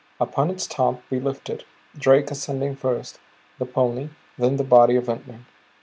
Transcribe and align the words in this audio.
Upon 0.19 0.49
its 0.49 0.65
top 0.65 1.03
we 1.11 1.19
lifted, 1.19 1.63
Drake 1.95 2.31
ascending 2.31 2.75
first, 2.75 3.19
the 3.59 3.67
pony; 3.67 4.09
then 4.35 4.57
the 4.57 4.63
body 4.63 4.95
of 4.95 5.03
Ventnor. 5.05 5.41